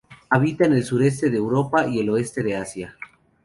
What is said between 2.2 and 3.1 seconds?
de Asia.